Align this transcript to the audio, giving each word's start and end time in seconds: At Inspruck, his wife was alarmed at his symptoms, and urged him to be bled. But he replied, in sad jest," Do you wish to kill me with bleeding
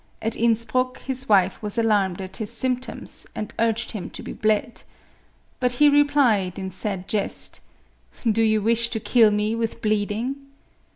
At 0.19 0.35
Inspruck, 0.35 0.97
his 0.97 1.29
wife 1.29 1.61
was 1.61 1.77
alarmed 1.77 2.21
at 2.21 2.37
his 2.37 2.51
symptoms, 2.51 3.27
and 3.35 3.53
urged 3.59 3.91
him 3.91 4.09
to 4.09 4.23
be 4.23 4.33
bled. 4.33 4.81
But 5.59 5.73
he 5.73 5.89
replied, 5.89 6.57
in 6.57 6.71
sad 6.71 7.07
jest," 7.07 7.59
Do 8.31 8.41
you 8.41 8.63
wish 8.63 8.89
to 8.89 8.99
kill 8.99 9.29
me 9.29 9.53
with 9.53 9.79
bleeding 9.79 10.37